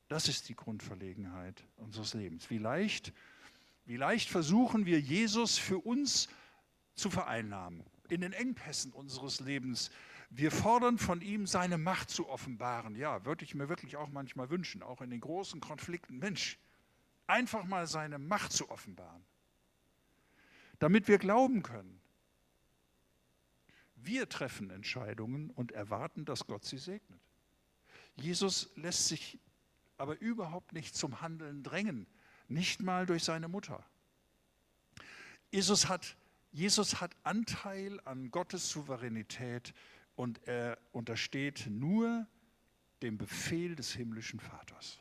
Das 0.08 0.28
ist 0.28 0.48
die 0.48 0.54
Grundverlegenheit 0.54 1.64
unseres 1.76 2.14
Lebens. 2.14 2.50
Wie 2.50 2.58
leicht, 2.58 3.12
wie 3.86 3.96
leicht 3.96 4.28
versuchen 4.28 4.86
wir, 4.86 5.00
Jesus 5.00 5.58
für 5.58 5.78
uns 5.78 6.28
zu 6.94 7.10
vereinnahmen, 7.10 7.82
in 8.08 8.20
den 8.20 8.32
Engpässen 8.32 8.92
unseres 8.92 9.40
Lebens 9.40 9.90
wir 10.36 10.50
fordern 10.50 10.98
von 10.98 11.20
ihm, 11.20 11.46
seine 11.46 11.78
Macht 11.78 12.10
zu 12.10 12.28
offenbaren. 12.28 12.96
Ja, 12.96 13.24
würde 13.24 13.44
ich 13.44 13.54
mir 13.54 13.68
wirklich 13.68 13.96
auch 13.96 14.08
manchmal 14.08 14.50
wünschen, 14.50 14.82
auch 14.82 15.00
in 15.00 15.10
den 15.10 15.20
großen 15.20 15.60
Konflikten. 15.60 16.18
Mensch, 16.18 16.58
einfach 17.28 17.64
mal 17.64 17.86
seine 17.86 18.18
Macht 18.18 18.52
zu 18.52 18.68
offenbaren, 18.68 19.24
damit 20.80 21.06
wir 21.06 21.18
glauben 21.18 21.62
können. 21.62 22.00
Wir 23.94 24.28
treffen 24.28 24.70
Entscheidungen 24.70 25.50
und 25.50 25.70
erwarten, 25.70 26.24
dass 26.24 26.46
Gott 26.46 26.64
sie 26.64 26.78
segnet. 26.78 27.20
Jesus 28.16 28.72
lässt 28.74 29.06
sich 29.06 29.38
aber 29.96 30.20
überhaupt 30.20 30.72
nicht 30.72 30.96
zum 30.96 31.20
Handeln 31.20 31.62
drängen, 31.62 32.06
nicht 32.48 32.82
mal 32.82 33.06
durch 33.06 33.24
seine 33.24 33.48
Mutter. 33.48 33.84
Jesus 35.50 35.88
hat, 35.88 36.16
Jesus 36.52 37.00
hat 37.00 37.16
Anteil 37.22 38.00
an 38.04 38.30
Gottes 38.30 38.70
Souveränität 38.70 39.72
und 40.16 40.40
er 40.46 40.78
untersteht 40.92 41.66
nur 41.68 42.26
dem 43.02 43.18
Befehl 43.18 43.76
des 43.76 43.92
himmlischen 43.92 44.40
Vaters. 44.40 45.00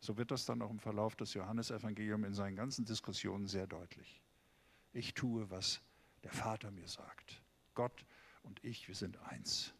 So 0.00 0.16
wird 0.16 0.30
das 0.30 0.44
dann 0.44 0.62
auch 0.62 0.70
im 0.70 0.78
Verlauf 0.78 1.16
des 1.16 1.34
Johannesevangeliums 1.34 2.26
in 2.26 2.34
seinen 2.34 2.56
ganzen 2.56 2.84
Diskussionen 2.84 3.46
sehr 3.46 3.66
deutlich. 3.66 4.22
Ich 4.92 5.14
tue, 5.14 5.50
was 5.50 5.80
der 6.22 6.32
Vater 6.32 6.70
mir 6.70 6.88
sagt. 6.88 7.42
Gott 7.74 8.04
und 8.42 8.62
ich, 8.64 8.88
wir 8.88 8.94
sind 8.94 9.18
eins. 9.24 9.72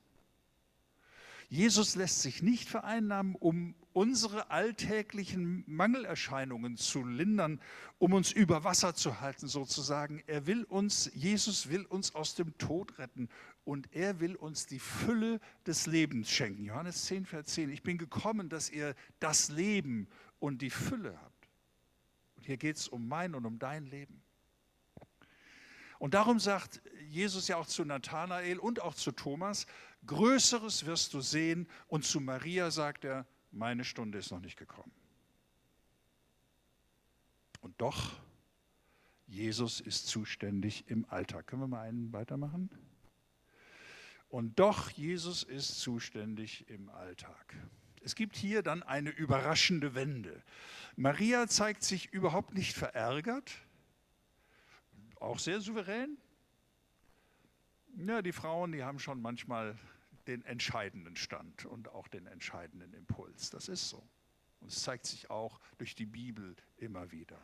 Jesus 1.49 1.95
lässt 1.95 2.21
sich 2.21 2.43
nicht 2.43 2.69
vereinnahmen, 2.69 3.35
um 3.35 3.75
unsere 3.95 4.51
alltäglichen 4.51 5.65
Mangelerscheinungen 5.67 6.77
zu 6.77 7.05
lindern, 7.05 7.61
um 7.99 8.13
uns 8.13 8.33
über 8.33 8.65
Wasser 8.65 8.95
zu 8.95 9.21
halten 9.21 9.49
sozusagen. 9.49 10.23
Er 10.27 10.47
will 10.47 10.65
uns, 10.65 11.11
Jesus 11.15 11.71
will 11.71 11.87
uns 11.87 12.15
aus 12.15 12.35
dem 12.35 12.57
Tod 12.59 12.99
retten 12.99 13.31
und 13.65 13.95
er 13.95 14.21
will 14.21 14.37
uns 14.37 14.67
die 14.67 14.79
Fülle 14.79 15.41
des 15.67 15.87
Lebens 15.87 16.31
schenken. 16.31 16.65
Johannes 16.65 17.07
10, 17.07 17.25
Vers 17.25 17.47
10. 17.47 17.71
Ich 17.71 17.83
bin 17.83 17.97
gekommen, 17.97 18.51
dass 18.51 18.69
ihr 18.69 18.95
das 19.19 19.49
Leben 19.49 20.07
und 20.39 20.61
die 20.61 20.71
Fülle 20.71 21.19
habt. 21.23 21.49
Und 22.37 22.45
hier 22.45 22.59
geht 22.59 22.77
es 22.77 22.89
um 22.89 23.09
mein 23.09 23.35
und 23.35 23.47
um 23.47 23.59
dein 23.59 23.87
Leben. 23.87 24.23
Und 25.99 26.15
darum 26.15 26.39
sagt 26.39 26.81
Jesus 27.09 27.49
ja 27.49 27.57
auch 27.57 27.67
zu 27.67 27.85
Nathanael 27.85 28.59
und 28.59 28.81
auch 28.81 28.95
zu 28.95 29.11
Thomas, 29.11 29.67
Größeres 30.07 30.87
wirst 30.87 31.15
du 31.15 31.21
sehen. 31.21 31.69
Und 31.87 32.05
zu 32.05 32.21
Maria 32.21 32.71
sagt 32.71 33.05
er, 33.05 33.27
meine 33.51 33.85
Stunde 33.85 34.19
ist 34.19 34.31
noch 34.31 34.41
nicht 34.41 34.57
gekommen. 34.57 34.93
Und 37.61 37.81
doch, 37.81 38.13
Jesus 39.27 39.81
ist 39.81 40.07
zuständig 40.07 40.89
im 40.89 41.05
Alltag. 41.11 41.47
Können 41.47 41.63
wir 41.63 41.69
mal 41.69 41.83
einen 41.83 42.13
weitermachen? 42.13 42.71
Und 44.29 44.59
doch, 44.59 44.91
Jesus 44.91 45.43
ist 45.43 45.81
zuständig 45.81 46.69
im 46.69 46.89
Alltag. 46.91 47.55
Es 48.03 48.15
gibt 48.15 48.37
hier 48.37 48.63
dann 48.63 48.83
eine 48.83 49.11
überraschende 49.11 49.95
Wende. 49.95 50.43
Maria 50.97 51.47
zeigt 51.49 51.83
sich 51.83 52.13
überhaupt 52.13 52.55
nicht 52.55 52.75
verärgert, 52.75 53.53
auch 55.17 55.39
sehr 55.39 55.61
souverän. 55.61 56.17
Ja, 57.97 58.23
die 58.23 58.33
Frauen, 58.33 58.73
die 58.73 58.85
haben 58.85 58.99
schon 58.99 59.21
manchmal 59.21 59.77
den 60.27 60.45
entscheidenden 60.45 61.17
Stand 61.17 61.65
und 61.65 61.89
auch 61.89 62.09
den 62.09 62.27
entscheidenden 62.27 62.93
Impuls. 62.93 63.51
Das 63.51 63.69
ist 63.69 63.89
so. 63.89 64.07
Und 64.61 64.69
es 64.71 64.83
zeigt 64.83 65.07
sich 65.07 65.31
auch 65.31 65.61
durch 65.79 65.95
die 65.95 66.07
Bibel 66.07 66.55
immer 66.77 67.11
wieder. 67.11 67.41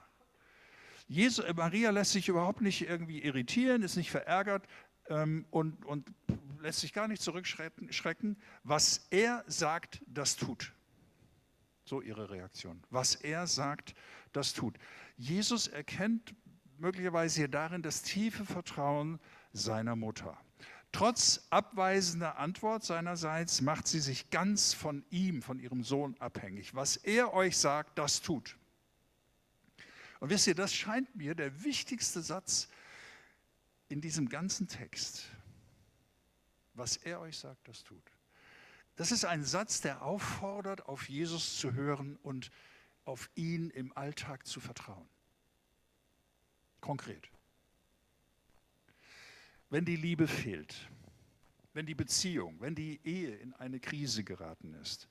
Jesus, 1.06 1.44
Maria 1.54 1.90
lässt 1.90 2.12
sich 2.12 2.28
überhaupt 2.28 2.60
nicht 2.60 2.82
irgendwie 2.82 3.22
irritieren, 3.22 3.82
ist 3.82 3.96
nicht 3.96 4.10
verärgert. 4.10 4.66
ähm, 5.08 5.46
und, 5.50 5.84
und 5.84 6.10
lässt 6.60 6.80
sich 6.80 6.92
gar 6.92 7.08
nicht 7.08 7.22
zurückschrecken. 7.22 8.36
Was 8.62 9.06
er 9.10 9.44
sagt, 9.46 10.02
das 10.06 10.36
tut. 10.36 10.72
So 11.84 12.00
ihre 12.00 12.30
Reaktion. 12.30 12.82
Was 12.90 13.14
er 13.14 13.46
sagt, 13.46 13.94
das 14.32 14.54
tut. 14.54 14.78
Jesus 15.16 15.68
erkennt 15.68 16.34
möglicherweise 16.78 17.36
hier 17.36 17.48
darin 17.48 17.82
das 17.82 18.02
tiefe 18.02 18.44
Vertrauen 18.44 19.20
seiner 19.54 19.96
Mutter. 19.96 20.36
Trotz 20.92 21.46
abweisender 21.50 22.38
Antwort 22.38 22.84
seinerseits 22.84 23.60
macht 23.60 23.88
sie 23.88 24.00
sich 24.00 24.30
ganz 24.30 24.74
von 24.74 25.04
ihm, 25.10 25.42
von 25.42 25.58
ihrem 25.58 25.82
Sohn 25.82 26.14
abhängig. 26.20 26.74
Was 26.74 26.96
er 26.96 27.32
euch 27.32 27.56
sagt, 27.56 27.98
das 27.98 28.20
tut. 28.20 28.56
Und 30.20 30.30
wisst 30.30 30.46
ihr, 30.46 30.54
das 30.54 30.72
scheint 30.72 31.16
mir 31.16 31.34
der 31.34 31.64
wichtigste 31.64 32.22
Satz 32.22 32.68
in 33.88 34.00
diesem 34.00 34.28
ganzen 34.28 34.68
Text. 34.68 35.24
Was 36.74 36.96
er 36.96 37.20
euch 37.20 37.38
sagt, 37.38 37.66
das 37.66 37.82
tut. 37.82 38.12
Das 38.96 39.10
ist 39.10 39.24
ein 39.24 39.44
Satz, 39.44 39.80
der 39.80 40.02
auffordert, 40.02 40.86
auf 40.86 41.08
Jesus 41.08 41.58
zu 41.58 41.72
hören 41.72 42.16
und 42.22 42.50
auf 43.04 43.28
ihn 43.34 43.70
im 43.70 43.96
Alltag 43.96 44.46
zu 44.46 44.60
vertrauen. 44.60 45.08
Konkret. 46.80 47.33
Wenn 49.74 49.84
die 49.84 49.96
Liebe 49.96 50.28
fehlt, 50.28 50.88
wenn 51.72 51.84
die 51.84 51.96
Beziehung, 51.96 52.60
wenn 52.60 52.76
die 52.76 53.00
Ehe 53.02 53.34
in 53.34 53.54
eine 53.54 53.80
Krise 53.80 54.22
geraten 54.22 54.72
ist, 54.74 55.08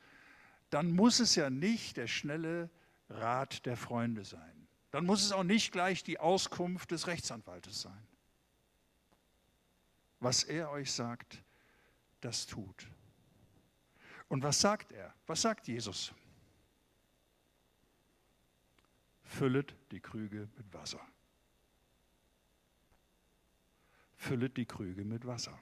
dann 0.69 0.93
muss 0.93 1.19
es 1.19 1.35
ja 1.35 1.49
nicht 1.49 1.97
der 1.97 2.07
schnelle 2.07 2.69
Rat 3.09 3.65
der 3.65 3.75
Freunde 3.75 4.23
sein. 4.23 4.69
Dann 4.91 5.05
muss 5.05 5.21
es 5.21 5.33
auch 5.33 5.43
nicht 5.43 5.73
gleich 5.73 6.05
die 6.05 6.17
Auskunft 6.17 6.91
des 6.91 7.07
Rechtsanwaltes 7.07 7.81
sein. 7.81 8.07
Was 10.21 10.45
er 10.45 10.71
euch 10.71 10.93
sagt, 10.93 11.43
das 12.21 12.45
tut. 12.45 12.87
Und 14.29 14.43
was 14.43 14.61
sagt 14.61 14.93
er? 14.93 15.13
Was 15.27 15.41
sagt 15.41 15.67
Jesus? 15.67 16.13
Füllet 19.23 19.75
die 19.91 19.99
Krüge 19.99 20.47
mit 20.55 20.73
Wasser. 20.73 21.05
Füllet 24.23 24.57
die 24.57 24.65
Krüge 24.65 25.03
mit 25.05 25.27
Wasser. 25.27 25.57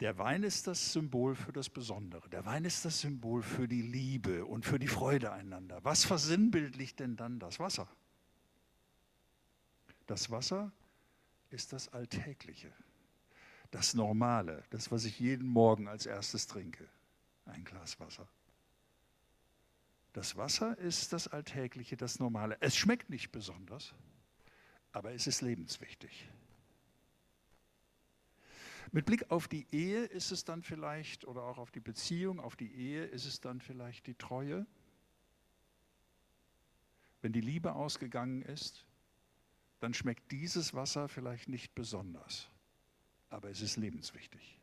Der 0.00 0.18
Wein 0.18 0.42
ist 0.42 0.66
das 0.66 0.92
Symbol 0.92 1.34
für 1.34 1.52
das 1.52 1.68
Besondere. 1.68 2.28
Der 2.28 2.44
Wein 2.44 2.64
ist 2.64 2.84
das 2.84 3.00
Symbol 3.00 3.42
für 3.42 3.68
die 3.68 3.82
Liebe 3.82 4.44
und 4.44 4.64
für 4.64 4.78
die 4.78 4.88
Freude 4.88 5.32
einander. 5.32 5.80
Was 5.82 6.04
versinnbildlicht 6.04 6.98
denn 7.00 7.16
dann 7.16 7.38
das 7.38 7.60
Wasser? 7.60 7.88
Das 10.06 10.30
Wasser 10.30 10.72
ist 11.50 11.72
das 11.72 11.88
Alltägliche 11.88 12.72
das 13.74 13.92
Normale, 13.92 14.62
das, 14.70 14.92
was 14.92 15.04
ich 15.04 15.18
jeden 15.18 15.48
Morgen 15.48 15.88
als 15.88 16.06
erstes 16.06 16.46
trinke, 16.46 16.88
ein 17.44 17.64
Glas 17.64 17.98
Wasser. 17.98 18.28
Das 20.12 20.36
Wasser 20.36 20.78
ist 20.78 21.12
das 21.12 21.26
Alltägliche, 21.26 21.96
das 21.96 22.20
Normale. 22.20 22.56
Es 22.60 22.76
schmeckt 22.76 23.10
nicht 23.10 23.32
besonders, 23.32 23.92
aber 24.94 25.12
es 25.12 25.26
ist 25.26 25.42
lebenswichtig. 25.42 26.26
Mit 28.92 29.04
Blick 29.04 29.30
auf 29.30 29.46
die 29.46 29.66
Ehe 29.70 30.04
ist 30.04 30.30
es 30.30 30.44
dann 30.44 30.62
vielleicht, 30.62 31.26
oder 31.26 31.42
auch 31.42 31.58
auf 31.58 31.70
die 31.70 31.80
Beziehung, 31.80 32.40
auf 32.40 32.56
die 32.56 32.72
Ehe 32.72 33.04
ist 33.04 33.26
es 33.26 33.40
dann 33.40 33.60
vielleicht 33.60 34.06
die 34.06 34.14
Treue. 34.14 34.66
Wenn 37.20 37.32
die 37.32 37.42
Liebe 37.42 37.74
ausgegangen 37.74 38.40
ist, 38.40 38.86
dann 39.80 39.92
schmeckt 39.92 40.32
dieses 40.32 40.72
Wasser 40.72 41.08
vielleicht 41.08 41.50
nicht 41.50 41.74
besonders 41.74 42.48
aber 43.34 43.50
es 43.50 43.60
ist 43.60 43.76
lebenswichtig. 43.76 44.60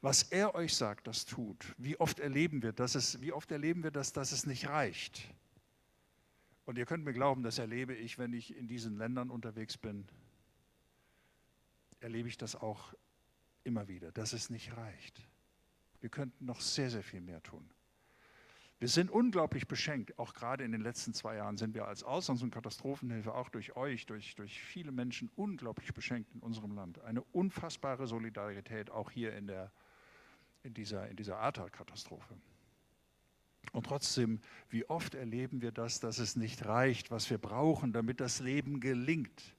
Was 0.00 0.24
er 0.24 0.54
euch 0.54 0.74
sagt, 0.74 1.06
das 1.06 1.26
tut. 1.26 1.74
Wie 1.76 2.00
oft 2.00 2.18
erleben 2.18 2.62
wir, 2.62 2.72
dass 2.72 2.94
es, 2.94 3.20
wie 3.20 3.32
oft 3.32 3.52
erleben 3.52 3.84
wir 3.84 3.92
das, 3.92 4.12
dass 4.12 4.32
es 4.32 4.46
nicht 4.46 4.68
reicht? 4.68 5.32
Und 6.64 6.78
ihr 6.78 6.86
könnt 6.86 7.04
mir 7.04 7.12
glauben, 7.12 7.42
das 7.42 7.58
erlebe 7.58 7.94
ich, 7.94 8.18
wenn 8.18 8.32
ich 8.32 8.56
in 8.56 8.68
diesen 8.68 8.96
Ländern 8.96 9.30
unterwegs 9.30 9.76
bin, 9.76 10.06
erlebe 12.00 12.28
ich 12.28 12.36
das 12.36 12.56
auch 12.56 12.94
immer 13.64 13.88
wieder, 13.88 14.12
dass 14.12 14.32
es 14.32 14.50
nicht 14.50 14.76
reicht. 14.76 15.28
Wir 16.00 16.10
könnten 16.10 16.44
noch 16.44 16.60
sehr, 16.60 16.90
sehr 16.90 17.02
viel 17.02 17.20
mehr 17.20 17.42
tun. 17.42 17.68
Wir 18.82 18.88
sind 18.88 19.12
unglaublich 19.12 19.68
beschenkt. 19.68 20.18
Auch 20.18 20.34
gerade 20.34 20.64
in 20.64 20.72
den 20.72 20.80
letzten 20.80 21.14
zwei 21.14 21.36
Jahren 21.36 21.56
sind 21.56 21.74
wir 21.74 21.86
als 21.86 22.02
Auslands- 22.02 22.42
und 22.42 22.50
Katastrophenhilfe 22.50 23.32
auch 23.32 23.48
durch 23.48 23.76
euch, 23.76 24.06
durch, 24.06 24.34
durch 24.34 24.60
viele 24.60 24.90
Menschen 24.90 25.30
unglaublich 25.36 25.94
beschenkt 25.94 26.34
in 26.34 26.40
unserem 26.40 26.74
Land. 26.74 27.00
Eine 27.02 27.22
unfassbare 27.22 28.08
Solidarität 28.08 28.90
auch 28.90 29.12
hier 29.12 29.36
in, 29.36 29.46
der, 29.46 29.70
in 30.64 30.74
dieser, 30.74 31.08
in 31.08 31.14
dieser 31.14 31.38
Ahrtal-Katastrophe. 31.38 32.34
Und 33.70 33.86
trotzdem, 33.86 34.40
wie 34.68 34.88
oft 34.88 35.14
erleben 35.14 35.62
wir 35.62 35.70
das, 35.70 36.00
dass 36.00 36.18
es 36.18 36.36
nicht 36.36 36.66
reicht, 36.66 37.10
was 37.10 37.30
wir 37.30 37.38
brauchen, 37.38 37.92
damit 37.92 38.20
das 38.20 38.40
Leben 38.40 38.80
gelingt. 38.80 39.54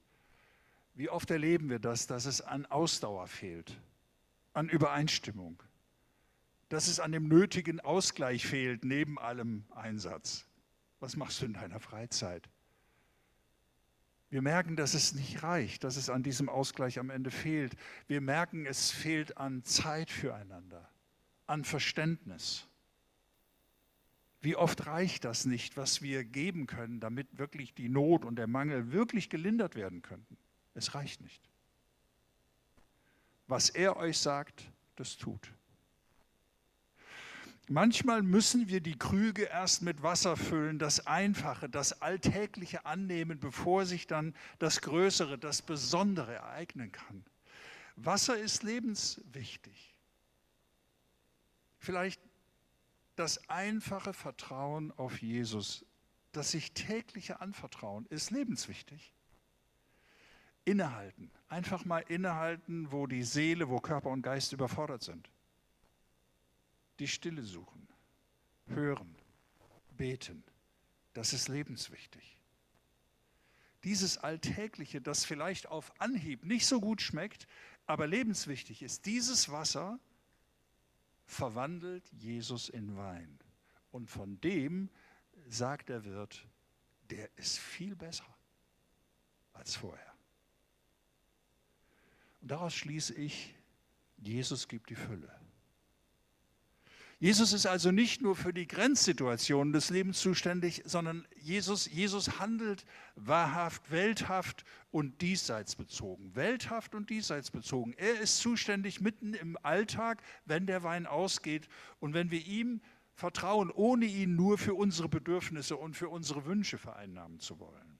Wie 0.94 1.08
oft 1.08 1.30
erleben 1.30 1.70
wir 1.70 1.78
das, 1.78 2.06
dass 2.06 2.26
es 2.26 2.40
an 2.40 2.66
Ausdauer 2.66 3.26
fehlt, 3.26 3.80
an 4.52 4.68
Übereinstimmung 4.68 5.62
dass 6.68 6.88
es 6.88 7.00
an 7.00 7.12
dem 7.12 7.28
nötigen 7.28 7.80
Ausgleich 7.80 8.46
fehlt, 8.46 8.84
neben 8.84 9.18
allem 9.18 9.64
Einsatz. 9.74 10.46
Was 10.98 11.16
machst 11.16 11.40
du 11.40 11.46
in 11.46 11.52
deiner 11.52 11.80
Freizeit? 11.80 12.48
Wir 14.30 14.42
merken, 14.42 14.74
dass 14.74 14.94
es 14.94 15.14
nicht 15.14 15.44
reicht, 15.44 15.84
dass 15.84 15.96
es 15.96 16.10
an 16.10 16.24
diesem 16.24 16.48
Ausgleich 16.48 16.98
am 16.98 17.10
Ende 17.10 17.30
fehlt. 17.30 17.76
Wir 18.08 18.20
merken, 18.20 18.66
es 18.66 18.90
fehlt 18.90 19.36
an 19.36 19.62
Zeit 19.62 20.10
füreinander, 20.10 20.88
an 21.46 21.62
Verständnis. 21.62 22.66
Wie 24.44 24.56
oft 24.56 24.86
reicht 24.86 25.24
das 25.24 25.46
nicht, 25.46 25.78
was 25.78 26.02
wir 26.02 26.22
geben 26.22 26.66
können, 26.66 27.00
damit 27.00 27.38
wirklich 27.38 27.72
die 27.72 27.88
Not 27.88 28.26
und 28.26 28.36
der 28.36 28.46
Mangel 28.46 28.92
wirklich 28.92 29.30
gelindert 29.30 29.74
werden 29.74 30.02
könnten? 30.02 30.36
Es 30.74 30.94
reicht 30.94 31.22
nicht. 31.22 31.42
Was 33.46 33.70
er 33.70 33.96
euch 33.96 34.18
sagt, 34.18 34.70
das 34.96 35.16
tut. 35.16 35.50
Manchmal 37.70 38.22
müssen 38.22 38.68
wir 38.68 38.82
die 38.82 38.98
Krüge 38.98 39.44
erst 39.44 39.80
mit 39.80 40.02
Wasser 40.02 40.36
füllen, 40.36 40.78
das 40.78 41.06
Einfache, 41.06 41.70
das 41.70 42.02
Alltägliche 42.02 42.84
annehmen, 42.84 43.40
bevor 43.40 43.86
sich 43.86 44.06
dann 44.06 44.34
das 44.58 44.82
Größere, 44.82 45.38
das 45.38 45.62
Besondere 45.62 46.34
ereignen 46.34 46.92
kann. 46.92 47.24
Wasser 47.96 48.36
ist 48.36 48.62
lebenswichtig. 48.62 49.94
Vielleicht 51.78 52.20
das 53.16 53.48
einfache 53.48 54.12
Vertrauen 54.12 54.92
auf 54.92 55.22
Jesus, 55.22 55.84
das 56.32 56.50
sich 56.50 56.72
tägliche 56.72 57.40
Anvertrauen, 57.40 58.06
ist 58.06 58.30
lebenswichtig. 58.30 59.14
Innehalten, 60.64 61.30
einfach 61.48 61.84
mal 61.84 62.00
innehalten, 62.08 62.90
wo 62.90 63.06
die 63.06 63.22
Seele, 63.22 63.68
wo 63.68 63.80
Körper 63.80 64.10
und 64.10 64.22
Geist 64.22 64.52
überfordert 64.52 65.02
sind 65.02 65.28
die 66.98 67.08
Stille 67.08 67.42
suchen, 67.42 67.88
hören, 68.66 69.16
beten. 69.96 70.44
Das 71.12 71.32
ist 71.32 71.48
lebenswichtig. 71.48 72.40
Dieses 73.84 74.18
Alltägliche, 74.18 75.00
das 75.00 75.24
vielleicht 75.24 75.68
auf 75.68 75.92
Anhieb 76.00 76.44
nicht 76.44 76.66
so 76.66 76.80
gut 76.80 77.02
schmeckt, 77.02 77.46
aber 77.86 78.06
lebenswichtig 78.06 78.82
ist, 78.82 79.06
dieses 79.06 79.50
Wasser 79.50 79.98
verwandelt 81.26 82.08
Jesus 82.12 82.68
in 82.68 82.96
Wein. 82.96 83.38
Und 83.90 84.10
von 84.10 84.40
dem 84.40 84.90
sagt 85.46 85.88
der 85.88 86.04
Wirt, 86.04 86.46
der 87.10 87.28
ist 87.36 87.58
viel 87.58 87.94
besser 87.94 88.26
als 89.52 89.76
vorher. 89.76 90.14
Und 92.40 92.50
daraus 92.50 92.74
schließe 92.74 93.14
ich, 93.14 93.54
Jesus 94.18 94.68
gibt 94.68 94.90
die 94.90 94.94
Fülle. 94.94 95.43
Jesus 97.24 97.54
ist 97.54 97.64
also 97.64 97.90
nicht 97.90 98.20
nur 98.20 98.36
für 98.36 98.52
die 98.52 98.68
Grenzsituationen 98.68 99.72
des 99.72 99.88
Lebens 99.88 100.20
zuständig, 100.20 100.82
sondern 100.84 101.26
Jesus, 101.40 101.90
Jesus 101.90 102.38
handelt 102.38 102.84
wahrhaft, 103.16 103.90
welthaft 103.90 104.66
und 104.90 105.22
diesseitsbezogen. 105.22 106.36
Welthaft 106.36 106.94
und 106.94 107.08
diesseitsbezogen. 107.08 107.94
Er 107.94 108.20
ist 108.20 108.40
zuständig 108.40 109.00
mitten 109.00 109.32
im 109.32 109.56
Alltag, 109.62 110.22
wenn 110.44 110.66
der 110.66 110.82
Wein 110.82 111.06
ausgeht 111.06 111.66
und 111.98 112.12
wenn 112.12 112.30
wir 112.30 112.44
ihm 112.44 112.82
vertrauen, 113.14 113.70
ohne 113.70 114.04
ihn 114.04 114.36
nur 114.36 114.58
für 114.58 114.74
unsere 114.74 115.08
Bedürfnisse 115.08 115.78
und 115.78 115.96
für 115.96 116.10
unsere 116.10 116.44
Wünsche 116.44 116.76
vereinnahmen 116.76 117.40
zu 117.40 117.58
wollen. 117.58 117.98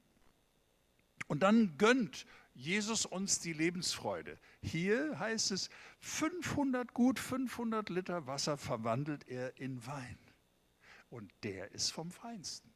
Und 1.28 1.42
dann 1.42 1.78
gönnt 1.78 2.26
Jesus 2.54 3.04
uns 3.04 3.40
die 3.40 3.52
Lebensfreude. 3.52 4.38
Hier 4.62 5.18
heißt 5.18 5.50
es, 5.50 5.70
500, 6.00 6.94
gut 6.94 7.18
500 7.18 7.90
Liter 7.90 8.26
Wasser 8.26 8.56
verwandelt 8.56 9.26
er 9.28 9.58
in 9.58 9.84
Wein. 9.86 10.18
Und 11.10 11.32
der 11.42 11.72
ist 11.72 11.90
vom 11.90 12.10
Feinsten. 12.10 12.72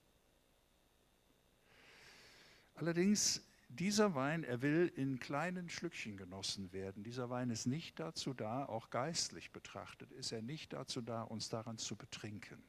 Allerdings 2.75 3.43
dieser 3.69 4.15
Wein, 4.15 4.45
er 4.45 4.63
will 4.63 4.93
in 4.97 5.21
kleinen 5.21 5.69
Schlückchen 5.69 6.17
genossen 6.17 6.73
werden. 6.73 7.05
Dieser 7.05 7.29
Wein 7.29 7.51
ist 7.51 7.67
nicht 7.67 8.01
dazu 8.01 8.35
da, 8.35 8.65
auch 8.65 8.91
geistlich 8.91 9.53
betrachtet, 9.53 10.11
ist 10.13 10.33
er 10.33 10.43
nicht 10.43 10.73
dazu 10.73 11.03
da, 11.03 11.23
uns 11.23 11.49
daran 11.49 11.79
zu 11.79 11.95
betrinken. 11.97 12.63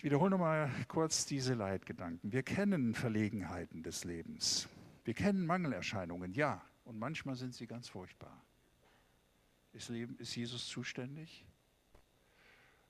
Ich 0.00 0.04
wiederhole 0.04 0.30
nochmal 0.30 0.70
kurz 0.88 1.26
diese 1.26 1.52
Leitgedanken. 1.52 2.32
Wir 2.32 2.42
kennen 2.42 2.94
Verlegenheiten 2.94 3.82
des 3.82 4.04
Lebens. 4.04 4.66
Wir 5.04 5.12
kennen 5.12 5.44
Mangelerscheinungen, 5.44 6.32
ja, 6.32 6.64
und 6.84 6.98
manchmal 6.98 7.34
sind 7.34 7.54
sie 7.54 7.66
ganz 7.66 7.90
furchtbar. 7.90 8.42
Ist, 9.74 9.90
Leben, 9.90 10.16
ist 10.16 10.34
Jesus 10.34 10.66
zuständig? 10.68 11.44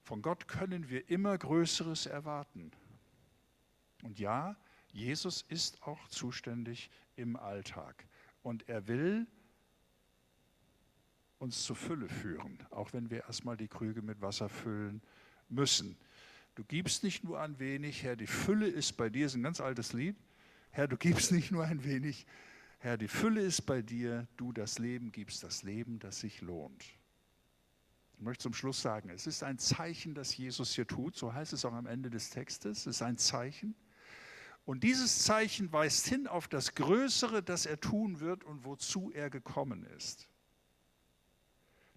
Von 0.04 0.22
Gott 0.22 0.46
können 0.46 0.88
wir 0.88 1.10
immer 1.10 1.36
Größeres 1.36 2.06
erwarten. 2.06 2.70
Und 4.04 4.20
ja, 4.20 4.54
Jesus 4.92 5.42
ist 5.42 5.82
auch 5.82 6.06
zuständig 6.10 6.92
im 7.16 7.34
Alltag. 7.34 8.06
Und 8.44 8.68
er 8.68 8.86
will 8.86 9.26
uns 11.40 11.64
zur 11.64 11.74
Fülle 11.74 12.08
führen, 12.08 12.64
auch 12.70 12.92
wenn 12.92 13.10
wir 13.10 13.24
erstmal 13.24 13.56
die 13.56 13.66
Krüge 13.66 14.00
mit 14.00 14.22
Wasser 14.22 14.48
füllen 14.48 15.02
müssen. 15.48 15.96
Du 16.54 16.64
gibst 16.64 17.04
nicht 17.04 17.24
nur 17.24 17.40
ein 17.40 17.58
wenig, 17.58 18.02
Herr, 18.02 18.16
die 18.16 18.26
Fülle 18.26 18.66
ist 18.66 18.96
bei 18.96 19.08
dir, 19.08 19.26
ist 19.26 19.34
ein 19.34 19.42
ganz 19.42 19.60
altes 19.60 19.92
Lied. 19.92 20.16
Herr, 20.72 20.88
du 20.88 20.96
gibst 20.96 21.32
nicht 21.32 21.50
nur 21.50 21.64
ein 21.64 21.84
wenig, 21.84 22.26
Herr, 22.78 22.96
die 22.96 23.08
Fülle 23.08 23.40
ist 23.42 23.62
bei 23.62 23.82
dir, 23.82 24.26
du 24.36 24.52
das 24.52 24.78
Leben 24.78 25.12
gibst, 25.12 25.42
das 25.42 25.62
Leben, 25.62 25.98
das 25.98 26.20
sich 26.20 26.40
lohnt. 26.40 26.84
Ich 28.14 28.20
möchte 28.20 28.42
zum 28.42 28.54
Schluss 28.54 28.82
sagen, 28.82 29.10
es 29.10 29.26
ist 29.26 29.42
ein 29.42 29.58
Zeichen, 29.58 30.14
das 30.14 30.36
Jesus 30.36 30.74
hier 30.74 30.86
tut, 30.86 31.16
so 31.16 31.32
heißt 31.32 31.52
es 31.52 31.64
auch 31.64 31.72
am 31.72 31.86
Ende 31.86 32.10
des 32.10 32.30
Textes, 32.30 32.80
es 32.80 32.96
ist 32.96 33.02
ein 33.02 33.16
Zeichen. 33.16 33.74
Und 34.66 34.84
dieses 34.84 35.24
Zeichen 35.24 35.72
weist 35.72 36.06
hin 36.06 36.26
auf 36.26 36.46
das 36.46 36.74
Größere, 36.74 37.42
das 37.42 37.66
er 37.66 37.80
tun 37.80 38.20
wird 38.20 38.44
und 38.44 38.64
wozu 38.64 39.10
er 39.10 39.30
gekommen 39.30 39.84
ist. 39.96 40.28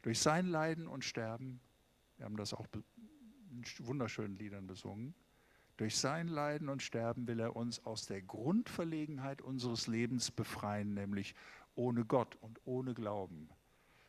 Durch 0.01 0.19
sein 0.19 0.47
Leiden 0.47 0.87
und 0.87 1.03
Sterben, 1.03 1.59
wir 2.17 2.25
haben 2.25 2.37
das 2.37 2.53
auch 2.53 2.67
wunderschönen 3.79 4.37
Liedern 4.37 4.67
besungen, 4.67 5.13
durch 5.77 5.97
sein 5.97 6.27
Leiden 6.27 6.69
und 6.69 6.83
Sterben 6.83 7.27
will 7.27 7.39
er 7.39 7.55
uns 7.55 7.83
aus 7.85 8.05
der 8.05 8.21
Grundverlegenheit 8.21 9.41
unseres 9.41 9.87
Lebens 9.87 10.29
befreien, 10.29 10.93
nämlich 10.93 11.35
ohne 11.75 12.05
Gott 12.05 12.35
und 12.41 12.59
ohne 12.65 12.93
Glauben 12.93 13.49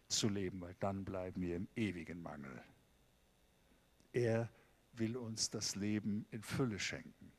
zu 0.09 0.29
leben, 0.29 0.61
weil 0.61 0.75
dann 0.81 1.05
bleiben 1.05 1.41
wir 1.41 1.57
im 1.57 1.69
ewigen 1.75 2.23
Mangel. 2.23 2.63
Er 4.13 4.51
will 4.93 5.17
uns 5.17 5.51
das 5.51 5.75
Leben 5.75 6.27
in 6.31 6.43
Fülle 6.43 6.79
schenken. 6.79 7.33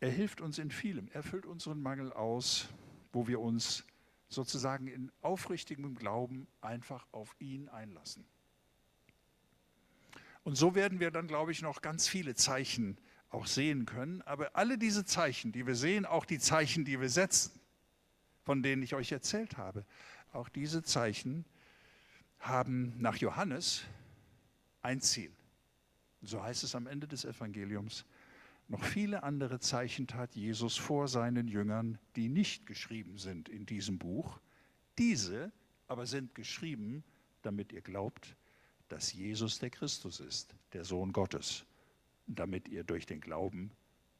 Er 0.00 0.10
hilft 0.10 0.40
uns 0.40 0.58
in 0.58 0.70
vielem. 0.70 1.08
Er 1.12 1.22
füllt 1.22 1.46
unseren 1.46 1.80
Mangel 1.80 2.12
aus, 2.12 2.68
wo 3.12 3.26
wir 3.28 3.40
uns 3.40 3.84
sozusagen 4.28 4.88
in 4.88 5.12
aufrichtigem 5.22 5.94
Glauben 5.94 6.46
einfach 6.60 7.06
auf 7.12 7.34
ihn 7.38 7.68
einlassen. 7.68 8.24
Und 10.42 10.56
so 10.56 10.74
werden 10.74 11.00
wir 11.00 11.10
dann, 11.10 11.26
glaube 11.26 11.52
ich, 11.52 11.62
noch 11.62 11.82
ganz 11.82 12.06
viele 12.08 12.34
Zeichen 12.34 12.98
auch 13.30 13.46
sehen 13.46 13.86
können. 13.86 14.22
Aber 14.22 14.54
alle 14.54 14.78
diese 14.78 15.04
Zeichen, 15.04 15.52
die 15.52 15.66
wir 15.66 15.74
sehen, 15.74 16.06
auch 16.06 16.24
die 16.24 16.38
Zeichen, 16.38 16.84
die 16.84 17.00
wir 17.00 17.08
setzen, 17.08 17.60
von 18.44 18.62
denen 18.62 18.82
ich 18.82 18.94
euch 18.94 19.10
erzählt 19.10 19.56
habe, 19.56 19.84
auch 20.32 20.48
diese 20.48 20.82
Zeichen 20.82 21.44
haben 22.38 22.94
nach 22.98 23.16
Johannes 23.16 23.82
ein 24.82 25.00
Ziel. 25.00 25.32
So 26.22 26.42
heißt 26.42 26.62
es 26.64 26.74
am 26.74 26.86
Ende 26.86 27.08
des 27.08 27.24
Evangeliums. 27.24 28.04
Noch 28.68 28.82
viele 28.82 29.22
andere 29.22 29.60
Zeichen 29.60 30.06
tat 30.08 30.34
Jesus 30.34 30.76
vor 30.76 31.06
seinen 31.06 31.46
Jüngern, 31.46 31.98
die 32.16 32.28
nicht 32.28 32.66
geschrieben 32.66 33.16
sind 33.18 33.48
in 33.48 33.64
diesem 33.64 33.98
Buch. 33.98 34.40
Diese 34.98 35.52
aber 35.86 36.06
sind 36.06 36.34
geschrieben, 36.34 37.04
damit 37.42 37.72
ihr 37.72 37.80
glaubt, 37.80 38.36
dass 38.88 39.12
Jesus 39.12 39.60
der 39.60 39.70
Christus 39.70 40.18
ist, 40.18 40.54
der 40.72 40.84
Sohn 40.84 41.12
Gottes, 41.12 41.64
damit 42.26 42.68
ihr 42.68 42.82
durch 42.82 43.06
den 43.06 43.20
Glauben 43.20 43.70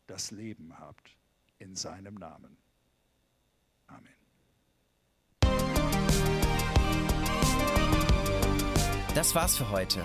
das 0.07 0.31
Leben 0.31 0.79
habt 0.79 1.17
in 1.59 1.75
seinem 1.75 2.15
Namen. 2.15 2.57
Amen. 3.89 4.15
Das 9.15 9.35
war's 9.35 9.57
für 9.57 9.71
heute. 9.71 10.05